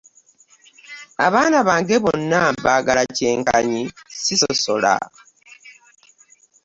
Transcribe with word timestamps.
Abaana 1.25 1.57
bange 1.67 1.95
bonna 2.03 2.39
mbaagala 2.55 3.03
kyenkanyi 3.15 3.83
sisosola. 4.23 4.93